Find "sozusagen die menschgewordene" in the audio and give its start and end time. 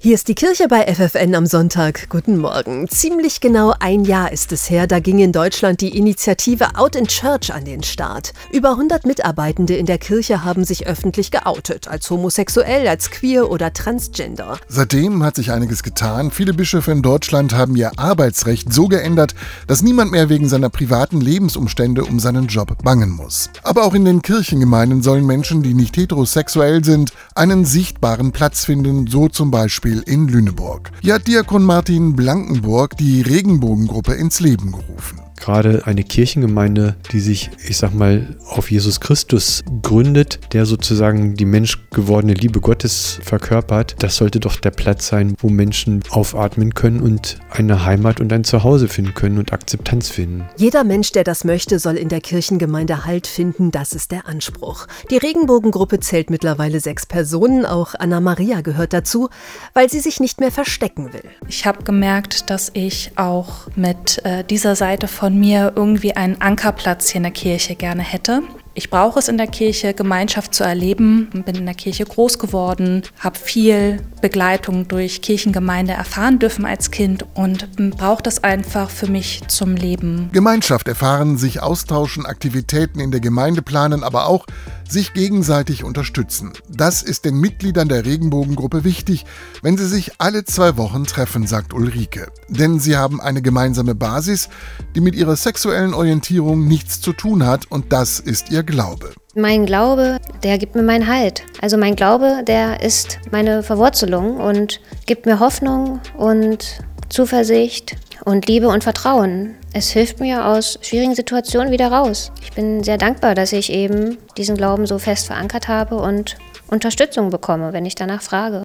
40.66-42.34